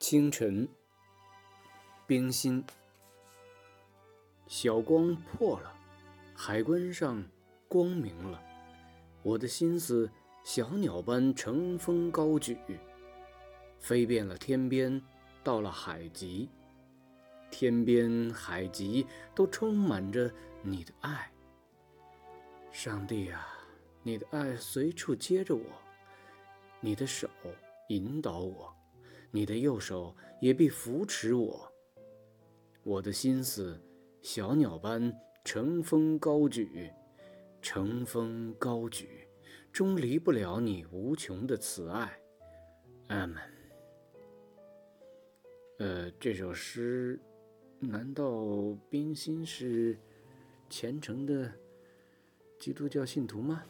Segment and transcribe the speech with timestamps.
[0.00, 0.66] 清晨，
[2.06, 2.64] 冰心，
[4.46, 5.76] 小光破了，
[6.34, 7.22] 海关上
[7.68, 8.42] 光明了，
[9.22, 10.10] 我的心思
[10.42, 12.56] 小鸟般乘风高举，
[13.78, 15.00] 飞遍了天边，
[15.44, 16.48] 到了海极，
[17.50, 21.30] 天边海极都充满着你的爱。
[22.72, 23.46] 上帝啊，
[24.02, 25.62] 你的爱随处接着我，
[26.80, 27.28] 你的手
[27.88, 28.74] 引导我。
[29.30, 31.72] 你的右手也必扶持我。
[32.82, 33.80] 我的心思，
[34.22, 35.12] 小鸟般
[35.44, 36.90] 乘风高举，
[37.62, 39.28] 乘风高举，
[39.72, 42.18] 终离不了你无穷的慈爱。
[43.08, 43.36] 阿门。
[45.78, 47.18] 呃，这首诗，
[47.78, 49.98] 难道冰心是
[50.68, 51.50] 虔诚的
[52.58, 53.62] 基督教信徒吗？